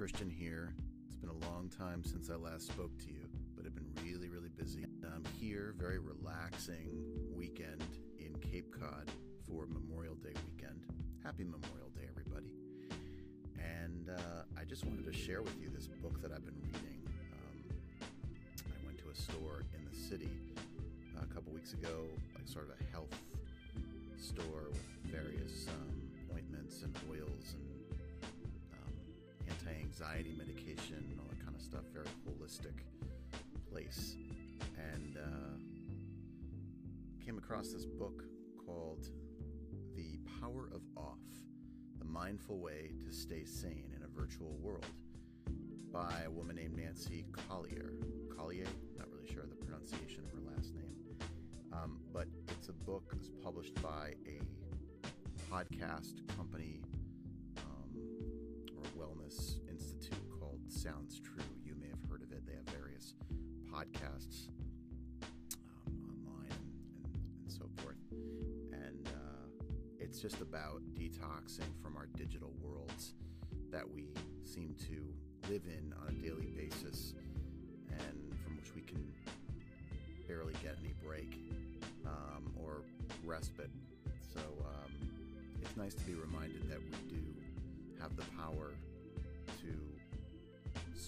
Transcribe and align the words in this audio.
Christian 0.00 0.30
here. 0.30 0.74
It's 1.06 1.14
been 1.14 1.28
a 1.28 1.50
long 1.50 1.68
time 1.68 2.02
since 2.04 2.30
I 2.30 2.34
last 2.34 2.66
spoke 2.68 2.98
to 3.00 3.08
you, 3.08 3.28
but 3.54 3.66
I've 3.66 3.74
been 3.74 3.92
really, 4.02 4.30
really 4.30 4.48
busy. 4.48 4.86
I'm 5.04 5.24
here, 5.38 5.74
very 5.78 5.98
relaxing 5.98 6.88
weekend 7.34 7.84
in 8.18 8.34
Cape 8.40 8.72
Cod 8.72 9.10
for 9.46 9.66
Memorial 9.66 10.14
Day 10.14 10.32
weekend. 10.46 10.86
Happy 11.22 11.44
Memorial 11.44 11.90
Day, 11.94 12.08
everybody. 12.08 12.52
And 13.58 14.08
uh, 14.08 14.42
I 14.58 14.64
just 14.64 14.86
wanted 14.86 15.04
to 15.04 15.12
share 15.12 15.42
with 15.42 15.60
you 15.60 15.68
this 15.68 15.86
book 15.86 16.22
that 16.22 16.32
I've 16.32 16.46
been 16.46 16.60
reading. 16.62 17.06
Um, 17.32 17.76
I 18.66 18.86
went 18.86 18.98
to 19.00 19.10
a 19.10 19.14
store 19.14 19.64
in 19.74 19.84
the 19.84 19.94
city 19.94 20.30
a 21.20 21.26
couple 21.26 21.52
weeks 21.52 21.74
ago, 21.74 22.06
like 22.34 22.48
sort 22.48 22.70
of 22.70 22.74
a 22.80 22.90
health 22.90 23.14
store 24.16 24.70
with 24.70 25.12
various 25.12 25.66
um, 25.68 26.34
ointments 26.34 26.82
and 26.82 26.96
oils 27.10 27.54
and 27.54 27.79
anti-anxiety 29.70 30.34
medication, 30.36 31.18
all 31.18 31.26
that 31.28 31.42
kind 31.42 31.54
of 31.54 31.62
stuff. 31.62 31.82
Very 31.92 32.06
holistic 32.28 32.82
place, 33.70 34.16
and 34.94 35.16
uh, 35.16 35.56
came 37.24 37.38
across 37.38 37.68
this 37.72 37.84
book 37.84 38.24
called 38.64 39.06
"The 39.94 40.18
Power 40.40 40.70
of 40.74 40.82
Off: 40.96 41.18
The 41.98 42.04
Mindful 42.04 42.58
Way 42.58 42.92
to 43.04 43.12
Stay 43.12 43.44
Sane 43.44 43.92
in 43.96 44.02
a 44.02 44.08
Virtual 44.08 44.56
World" 44.60 44.86
by 45.92 46.22
a 46.24 46.30
woman 46.30 46.56
named 46.56 46.76
Nancy 46.76 47.26
Colier. 47.48 47.92
Colier, 48.36 48.66
not 48.96 49.08
really 49.10 49.26
sure 49.32 49.44
the 49.46 49.56
pronunciation 49.56 50.24
of 50.24 50.30
her 50.32 50.54
last 50.54 50.74
name, 50.74 50.94
um, 51.72 52.00
but 52.12 52.26
it's 52.48 52.68
a 52.68 52.72
book 52.72 53.12
that's 53.12 53.30
published 53.42 53.80
by 53.82 54.14
a 54.26 54.40
podcast 55.52 56.26
company 56.36 56.80
Wellness 59.00 59.10
Institute 59.10 59.16
called 59.16 59.29
Sounds 60.82 61.20
True. 61.20 61.44
You 61.62 61.74
may 61.78 61.88
have 61.88 62.10
heard 62.10 62.22
of 62.22 62.32
it. 62.32 62.46
They 62.46 62.54
have 62.54 62.64
various 62.74 63.12
podcasts 63.70 64.48
um, 65.86 65.92
online 66.08 66.48
and, 66.48 67.04
and, 67.04 67.22
and, 67.42 67.52
so 67.52 67.68
forth. 67.82 67.98
And 68.72 69.06
uh, 69.06 69.66
it's 69.98 70.22
just 70.22 70.40
about 70.40 70.80
detoxing 70.94 71.68
from 71.82 71.98
our 71.98 72.06
digital 72.16 72.54
worlds 72.62 73.12
that 73.70 73.84
we 73.86 74.08
seem 74.42 74.74
to 74.88 75.52
live 75.52 75.64
in 75.66 75.92
on 76.00 76.16
a 76.16 76.22
daily 76.26 76.48
basis 76.56 77.12
and 77.90 78.34
from 78.42 78.56
which 78.56 78.74
we 78.74 78.80
can 78.80 79.04
barely 80.26 80.54
get 80.62 80.78
any 80.82 80.94
break 81.04 81.36
um, 82.06 82.54
or 82.56 82.80
respite. 83.22 83.68
So 84.32 84.40
um, 84.40 85.10
it's 85.60 85.76
nice 85.76 85.92
to 85.92 86.04
be 86.04 86.14
reminded 86.14 86.70
that 86.70 86.78
we 86.78 87.14
do 87.14 87.22
have 88.00 88.16
the 88.16 88.24
power 88.38 88.70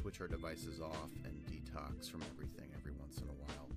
switch 0.00 0.20
our 0.20 0.28
devices 0.28 0.80
off 0.80 1.10
and 1.24 1.34
detox 1.44 2.10
from 2.10 2.22
everything 2.32 2.70
every 2.74 2.92
once 2.92 3.18
in 3.18 3.24
a 3.24 3.32
while. 3.32 3.68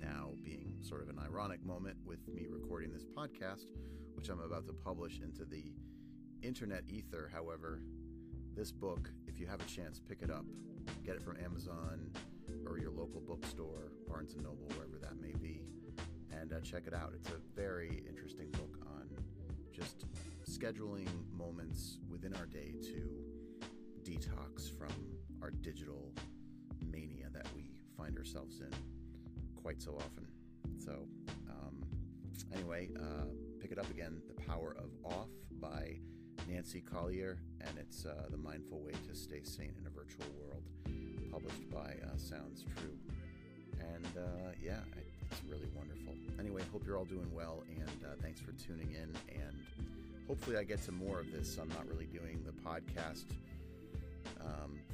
Now, 0.00 0.30
being 0.44 0.76
sort 0.82 1.02
of 1.02 1.08
an 1.08 1.18
ironic 1.18 1.64
moment 1.64 1.96
with 2.06 2.28
me 2.28 2.46
recording 2.48 2.92
this 2.92 3.04
podcast, 3.04 3.66
which 4.14 4.28
I'm 4.28 4.38
about 4.38 4.66
to 4.68 4.72
publish 4.72 5.20
into 5.20 5.44
the 5.44 5.72
internet 6.42 6.84
ether, 6.88 7.28
however, 7.32 7.80
this 8.54 8.70
book, 8.70 9.10
if 9.26 9.40
you 9.40 9.48
have 9.48 9.60
a 9.60 9.64
chance, 9.64 9.98
pick 9.98 10.22
it 10.22 10.30
up. 10.30 10.44
Get 11.04 11.16
it 11.16 11.22
from 11.22 11.38
Amazon 11.44 12.12
or 12.68 12.78
your 12.78 12.90
local 12.90 13.20
bookstore, 13.20 13.90
Barnes 14.06 14.34
and 14.34 14.44
Noble, 14.44 14.68
wherever 14.76 14.98
that 15.00 15.20
may 15.20 15.32
be, 15.32 15.62
and 16.30 16.52
uh, 16.52 16.60
check 16.60 16.84
it 16.86 16.94
out. 16.94 17.12
It's 17.14 17.30
a 17.30 17.40
very 17.56 18.04
interesting 18.08 18.50
book 18.52 18.78
on 18.86 19.08
just 19.72 20.04
scheduling 20.48 21.08
moments 21.36 21.98
within 22.08 22.34
our 22.34 22.46
day 22.46 22.74
to 22.82 23.31
detox 24.04 24.70
from 24.76 24.92
our 25.40 25.50
digital 25.50 26.12
mania 26.80 27.28
that 27.32 27.46
we 27.54 27.70
find 27.96 28.16
ourselves 28.16 28.60
in 28.60 28.70
quite 29.60 29.80
so 29.80 29.96
often. 29.96 30.26
So, 30.78 31.06
um, 31.48 31.82
anyway, 32.52 32.90
uh, 32.98 33.24
pick 33.60 33.72
it 33.72 33.78
up 33.78 33.88
again 33.90 34.20
The 34.26 34.42
Power 34.42 34.76
of 34.78 34.90
Off 35.04 35.28
by 35.60 35.98
Nancy 36.48 36.80
Colier, 36.80 37.38
and 37.60 37.78
it's 37.78 38.04
uh, 38.04 38.26
The 38.30 38.36
Mindful 38.36 38.80
Way 38.80 38.92
to 39.08 39.14
Stay 39.14 39.42
Sane 39.44 39.74
in 39.80 39.86
a 39.86 39.90
Virtual 39.90 40.26
World, 40.40 40.62
published 41.30 41.70
by 41.70 41.94
uh, 42.04 42.16
Sounds 42.16 42.64
True. 42.76 42.96
And 43.80 44.06
uh, 44.16 44.50
yeah, 44.62 44.80
it's 45.30 45.40
really 45.48 45.68
wonderful. 45.74 46.14
Anyway, 46.38 46.62
hope 46.72 46.84
you're 46.86 46.98
all 46.98 47.04
doing 47.04 47.32
well, 47.32 47.62
and 47.68 48.04
uh, 48.04 48.14
thanks 48.20 48.40
for 48.40 48.52
tuning 48.52 48.90
in. 48.90 49.14
And 49.34 49.56
hopefully 50.26 50.56
I 50.56 50.64
get 50.64 50.82
to 50.84 50.92
more 50.92 51.20
of 51.20 51.30
this. 51.32 51.58
I'm 51.60 51.68
not 51.68 51.86
really 51.88 52.06
doing 52.06 52.44
the 52.44 52.52
podcast 52.68 53.24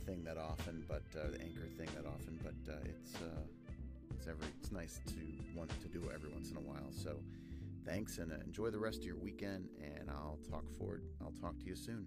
thing 0.08 0.24
that 0.24 0.38
often, 0.38 0.82
but 0.88 1.02
uh, 1.14 1.30
the 1.30 1.40
anchor 1.42 1.68
thing 1.76 1.88
that 1.94 2.06
often. 2.06 2.38
But 2.42 2.72
uh, 2.72 2.78
it's 2.84 3.14
uh, 3.16 3.42
it's 4.14 4.26
every 4.26 4.46
it's 4.58 4.72
nice 4.72 5.00
to 5.06 5.20
want 5.54 5.70
to 5.82 5.88
do 5.88 6.02
it 6.04 6.12
every 6.14 6.30
once 6.30 6.50
in 6.50 6.56
a 6.56 6.60
while. 6.60 6.90
So 6.90 7.20
thanks 7.84 8.16
and 8.16 8.32
uh, 8.32 8.36
enjoy 8.44 8.70
the 8.70 8.78
rest 8.78 9.00
of 9.00 9.04
your 9.04 9.18
weekend. 9.18 9.68
And 9.82 10.08
I'll 10.08 10.38
talk 10.50 10.64
forward. 10.78 11.02
I'll 11.20 11.38
talk 11.42 11.58
to 11.58 11.66
you 11.66 11.76
soon. 11.76 12.06